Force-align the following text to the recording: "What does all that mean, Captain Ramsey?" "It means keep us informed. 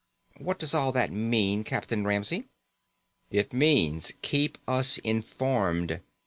"What 0.39 0.57
does 0.57 0.73
all 0.73 0.91
that 0.93 1.11
mean, 1.11 1.63
Captain 1.63 2.03
Ramsey?" 2.03 2.47
"It 3.29 3.53
means 3.53 4.11
keep 4.23 4.57
us 4.67 4.97
informed. 4.97 6.01